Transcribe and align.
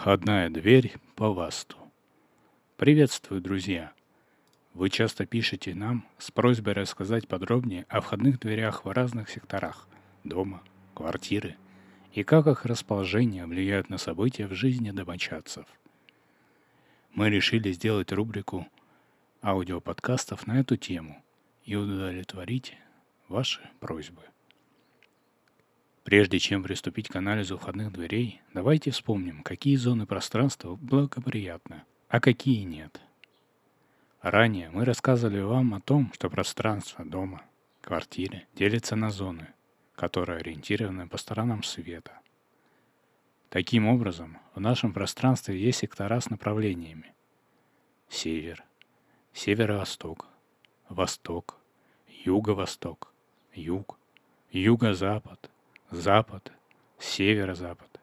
Входная 0.00 0.48
дверь 0.48 0.94
по 1.14 1.30
ВАСТу. 1.30 1.76
Приветствую, 2.78 3.42
друзья! 3.42 3.92
Вы 4.72 4.88
часто 4.88 5.26
пишете 5.26 5.74
нам 5.74 6.06
с 6.16 6.30
просьбой 6.30 6.72
рассказать 6.72 7.28
подробнее 7.28 7.84
о 7.90 8.00
входных 8.00 8.40
дверях 8.40 8.86
в 8.86 8.90
разных 8.90 9.28
секторах 9.28 9.86
дома, 10.24 10.62
квартиры 10.94 11.56
и 12.14 12.22
как 12.22 12.46
их 12.46 12.64
расположение 12.64 13.44
влияет 13.44 13.90
на 13.90 13.98
события 13.98 14.46
в 14.46 14.54
жизни 14.54 14.90
домочадцев. 14.90 15.66
Мы 17.12 17.28
решили 17.28 17.70
сделать 17.70 18.10
рубрику 18.10 18.66
аудиоподкастов 19.42 20.46
на 20.46 20.60
эту 20.60 20.78
тему 20.78 21.22
и 21.66 21.76
удовлетворить 21.76 22.74
ваши 23.28 23.60
просьбы. 23.80 24.22
Прежде 26.04 26.38
чем 26.38 26.62
приступить 26.62 27.08
к 27.08 27.16
анализу 27.16 27.58
входных 27.58 27.92
дверей, 27.92 28.40
давайте 28.54 28.90
вспомним, 28.90 29.42
какие 29.42 29.76
зоны 29.76 30.06
пространства 30.06 30.74
благоприятны, 30.76 31.82
а 32.08 32.20
какие 32.20 32.62
нет. 32.62 33.00
Ранее 34.22 34.70
мы 34.70 34.84
рассказывали 34.84 35.40
вам 35.40 35.74
о 35.74 35.80
том, 35.80 36.10
что 36.14 36.30
пространство 36.30 37.04
дома, 37.04 37.42
квартиры 37.80 38.46
делится 38.54 38.96
на 38.96 39.10
зоны, 39.10 39.48
которые 39.94 40.38
ориентированы 40.40 41.06
по 41.06 41.18
сторонам 41.18 41.62
света. 41.62 42.18
Таким 43.50 43.86
образом, 43.86 44.38
в 44.54 44.60
нашем 44.60 44.92
пространстве 44.92 45.60
есть 45.60 45.80
сектора 45.80 46.20
с 46.20 46.30
направлениями. 46.30 47.12
Север, 48.08 48.64
северо-восток, 49.32 50.26
восток, 50.88 51.58
юго-восток, 52.24 53.12
юг, 53.54 53.98
юго-запад, 54.50 55.50
запад, 55.90 56.52
северо-запад. 56.98 58.00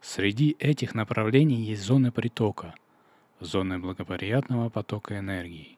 Среди 0.00 0.56
этих 0.58 0.94
направлений 0.94 1.62
есть 1.62 1.82
зоны 1.82 2.10
притока, 2.10 2.74
зоны 3.40 3.78
благоприятного 3.78 4.70
потока 4.70 5.18
энергии. 5.18 5.76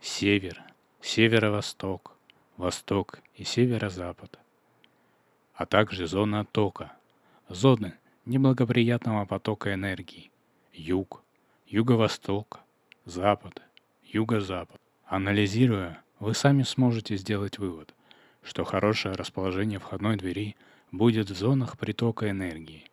Север, 0.00 0.62
северо-восток, 1.00 2.16
восток 2.56 3.20
и 3.34 3.44
северо-запад. 3.44 4.38
А 5.54 5.64
также 5.64 6.06
зона 6.06 6.40
оттока, 6.40 6.92
зоны 7.48 7.94
неблагоприятного 8.26 9.24
потока 9.24 9.72
энергии. 9.72 10.30
Юг, 10.72 11.22
юго-восток, 11.66 12.60
запад, 13.06 13.62
юго-запад. 14.04 14.80
Анализируя, 15.06 16.02
вы 16.18 16.34
сами 16.34 16.62
сможете 16.62 17.16
сделать 17.16 17.58
вывод– 17.58 17.94
что 18.46 18.64
хорошее 18.64 19.14
расположение 19.14 19.80
входной 19.80 20.16
двери 20.16 20.56
будет 20.92 21.30
в 21.30 21.36
зонах 21.36 21.76
притока 21.76 22.30
энергии. 22.30 22.84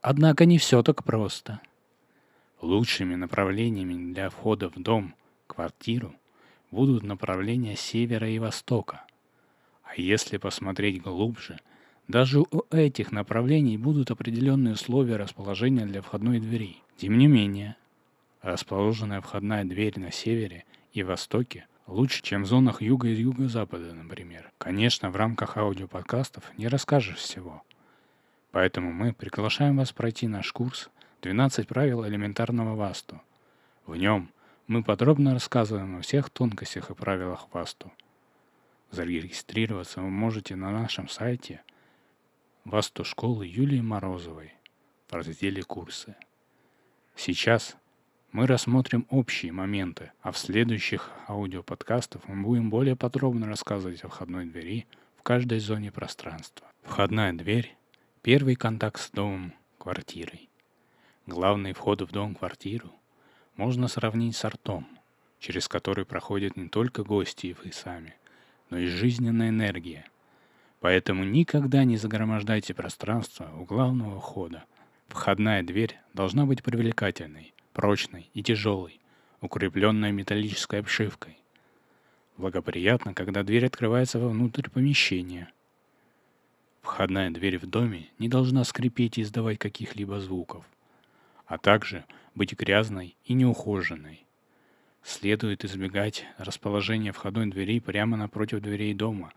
Однако 0.00 0.44
не 0.44 0.58
все 0.58 0.82
так 0.82 1.04
просто. 1.04 1.60
Лучшими 2.60 3.14
направлениями 3.14 4.12
для 4.12 4.30
входа 4.30 4.68
в 4.68 4.74
дом, 4.74 5.14
квартиру, 5.46 6.14
будут 6.72 7.04
направления 7.04 7.76
севера 7.76 8.28
и 8.28 8.38
востока. 8.38 9.04
А 9.84 9.92
если 9.96 10.38
посмотреть 10.38 11.00
глубже, 11.00 11.60
даже 12.08 12.40
у 12.40 12.64
этих 12.70 13.12
направлений 13.12 13.78
будут 13.78 14.10
определенные 14.10 14.74
условия 14.74 15.16
расположения 15.16 15.86
для 15.86 16.02
входной 16.02 16.40
двери. 16.40 16.78
Тем 16.96 17.16
не 17.16 17.28
менее, 17.28 17.76
расположенная 18.42 19.20
входная 19.20 19.64
дверь 19.64 19.98
на 20.00 20.10
севере 20.10 20.64
и 20.92 21.02
востоке 21.02 21.66
Лучше, 21.86 22.22
чем 22.22 22.44
в 22.44 22.46
зонах 22.46 22.80
юга 22.80 23.08
и 23.08 23.14
юго-запада, 23.14 23.92
например. 23.92 24.50
Конечно, 24.58 25.10
в 25.10 25.16
рамках 25.16 25.56
аудиоподкастов 25.56 26.44
не 26.56 26.68
расскажешь 26.68 27.18
всего. 27.18 27.62
Поэтому 28.52 28.92
мы 28.92 29.12
приглашаем 29.12 29.76
вас 29.76 29.92
пройти 29.92 30.26
наш 30.26 30.52
курс 30.52 30.90
«12 31.22 31.66
правил 31.66 32.06
элементарного 32.06 32.74
васту». 32.74 33.20
В 33.86 33.96
нем 33.96 34.30
мы 34.66 34.82
подробно 34.82 35.34
рассказываем 35.34 35.96
о 35.96 36.00
всех 36.00 36.30
тонкостях 36.30 36.90
и 36.90 36.94
правилах 36.94 37.48
васту. 37.52 37.92
Зарегистрироваться 38.90 40.00
вы 40.00 40.08
можете 40.08 40.56
на 40.56 40.70
нашем 40.70 41.08
сайте 41.08 41.60
Васту 42.64 43.04
школы 43.04 43.46
Юлии 43.46 43.82
Морозовой 43.82 44.54
в 45.08 45.12
разделе 45.12 45.62
«Курсы». 45.62 46.16
Сейчас 47.14 47.76
мы 48.34 48.48
рассмотрим 48.48 49.06
общие 49.10 49.52
моменты, 49.52 50.10
а 50.20 50.32
в 50.32 50.38
следующих 50.38 51.08
аудиоподкастах 51.28 52.26
мы 52.26 52.42
будем 52.42 52.68
более 52.68 52.96
подробно 52.96 53.46
рассказывать 53.46 54.02
о 54.02 54.08
входной 54.08 54.46
двери 54.46 54.88
в 55.16 55.22
каждой 55.22 55.60
зоне 55.60 55.92
пространства. 55.92 56.66
Входная 56.82 57.32
дверь– 57.32 57.76
первый 58.22 58.56
контакт 58.56 59.00
с 59.00 59.10
домом, 59.12 59.54
квартирой. 59.78 60.48
Главный 61.28 61.74
вход 61.74 62.02
в 62.02 62.10
дом-квартиру 62.10 62.90
можно 63.54 63.86
сравнить 63.86 64.34
с 64.34 64.44
ртом, 64.44 64.88
через 65.38 65.68
который 65.68 66.04
проходят 66.04 66.56
не 66.56 66.68
только 66.68 67.04
гости 67.04 67.46
и 67.46 67.56
вы 67.62 67.70
сами, 67.70 68.16
но 68.68 68.78
и 68.78 68.86
жизненная 68.86 69.50
энергия. 69.50 70.06
Поэтому 70.80 71.22
никогда 71.22 71.84
не 71.84 71.96
загромождайте 71.96 72.74
пространство 72.74 73.48
у 73.56 73.64
главного 73.64 74.18
входа. 74.18 74.64
Входная 75.06 75.62
дверь 75.62 76.00
должна 76.14 76.46
быть 76.46 76.64
привлекательной, 76.64 77.54
прочной 77.74 78.30
и 78.32 78.42
тяжелой, 78.42 79.00
укрепленной 79.42 80.12
металлической 80.12 80.80
обшивкой. 80.80 81.36
Благоприятно, 82.38 83.12
когда 83.12 83.42
дверь 83.42 83.66
открывается 83.66 84.18
вовнутрь 84.18 84.70
помещения. 84.70 85.52
Входная 86.80 87.30
дверь 87.30 87.58
в 87.58 87.66
доме 87.66 88.08
не 88.18 88.28
должна 88.28 88.64
скрипеть 88.64 89.18
и 89.18 89.22
издавать 89.22 89.58
каких-либо 89.58 90.20
звуков, 90.20 90.64
а 91.46 91.58
также 91.58 92.04
быть 92.34 92.54
грязной 92.54 93.16
и 93.24 93.34
неухоженной. 93.34 94.24
Следует 95.02 95.64
избегать 95.64 96.24
расположения 96.38 97.12
входной 97.12 97.46
двери 97.46 97.80
прямо 97.80 98.16
напротив 98.16 98.60
дверей 98.60 98.94
дома, 98.94 99.32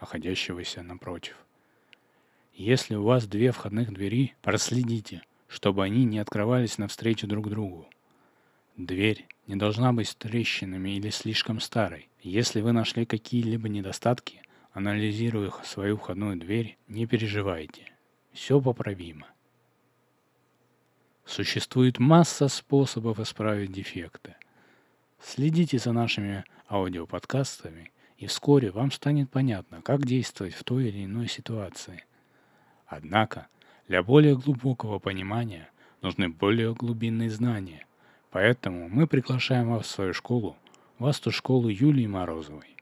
находящегося 0.00 0.82
напротив. 0.82 1.36
Если 2.54 2.94
у 2.94 3.02
вас 3.02 3.26
две 3.26 3.52
входных 3.52 3.92
двери, 3.92 4.34
проследите, 4.42 5.22
чтобы 5.50 5.82
они 5.82 6.04
не 6.04 6.20
открывались 6.20 6.78
навстречу 6.78 7.26
друг 7.26 7.50
другу. 7.50 7.88
Дверь 8.76 9.26
не 9.48 9.56
должна 9.56 9.92
быть 9.92 10.16
трещинами 10.16 10.90
или 10.90 11.10
слишком 11.10 11.58
старой. 11.58 12.08
Если 12.22 12.60
вы 12.60 12.70
нашли 12.70 13.04
какие-либо 13.04 13.68
недостатки, 13.68 14.42
анализируя 14.72 15.50
свою 15.64 15.96
входную 15.96 16.36
дверь, 16.38 16.78
не 16.86 17.04
переживайте. 17.06 17.92
Все 18.32 18.60
поправимо. 18.60 19.26
Существует 21.24 21.98
масса 21.98 22.46
способов 22.46 23.18
исправить 23.18 23.72
дефекты. 23.72 24.36
Следите 25.20 25.78
за 25.78 25.92
нашими 25.92 26.44
аудиоподкастами, 26.68 27.90
и 28.18 28.26
вскоре 28.26 28.70
вам 28.70 28.92
станет 28.92 29.30
понятно, 29.30 29.82
как 29.82 30.06
действовать 30.06 30.54
в 30.54 30.62
той 30.62 30.88
или 30.88 31.04
иной 31.04 31.26
ситуации. 31.26 32.04
Однако– 32.86 33.48
для 33.90 34.04
более 34.04 34.36
глубокого 34.36 35.00
понимания 35.00 35.68
нужны 36.00 36.28
более 36.28 36.72
глубинные 36.72 37.28
знания. 37.28 37.88
Поэтому 38.30 38.88
мы 38.88 39.08
приглашаем 39.08 39.70
вас 39.70 39.86
в 39.86 39.90
свою 39.90 40.14
школу, 40.14 40.56
Васту 41.00 41.32
школу 41.32 41.68
Юлии 41.68 42.06
Морозовой. 42.06 42.76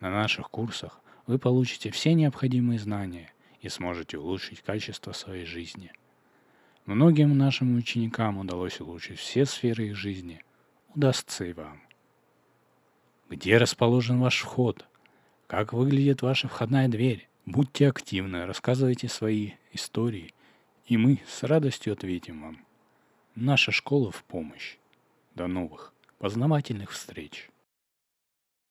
На 0.00 0.10
наших 0.10 0.50
курсах 0.50 1.00
вы 1.28 1.38
получите 1.38 1.92
все 1.92 2.12
необходимые 2.14 2.80
знания 2.80 3.32
и 3.60 3.68
сможете 3.68 4.18
улучшить 4.18 4.62
качество 4.62 5.12
своей 5.12 5.44
жизни. 5.44 5.92
Многим 6.86 7.38
нашим 7.38 7.76
ученикам 7.76 8.38
удалось 8.38 8.80
улучшить 8.80 9.20
все 9.20 9.46
сферы 9.46 9.90
их 9.90 9.96
жизни. 9.96 10.42
Удастся 10.96 11.44
и 11.44 11.52
вам. 11.52 11.80
Где 13.30 13.58
расположен 13.58 14.18
ваш 14.18 14.40
вход? 14.40 14.86
Как 15.46 15.72
выглядит 15.72 16.22
ваша 16.22 16.48
входная 16.48 16.88
дверь? 16.88 17.28
Будьте 17.46 17.86
активны, 17.86 18.44
рассказывайте 18.44 19.06
свои 19.06 19.52
истории, 19.76 20.34
и 20.86 20.96
мы 20.96 21.22
с 21.28 21.44
радостью 21.44 21.92
ответим 21.92 22.42
вам. 22.42 22.64
Наша 23.36 23.70
школа 23.70 24.10
в 24.10 24.24
помощь. 24.24 24.76
До 25.34 25.46
новых 25.46 25.92
познавательных 26.18 26.90
встреч! 26.90 27.50